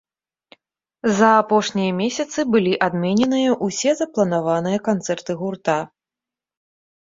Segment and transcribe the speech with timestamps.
[1.17, 5.77] За апошнія месяцы былі адмененыя ўсе запланаваныя канцэрты гурта.